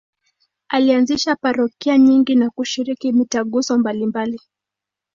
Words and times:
Alianzisha 0.69 1.35
parokia 1.35 1.97
nyingi 1.97 2.35
na 2.35 2.49
kushiriki 2.49 3.11
mitaguso 3.11 3.77
mbalimbali. 3.77 4.39